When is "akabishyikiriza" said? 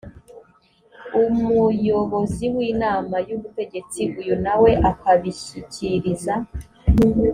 4.89-6.33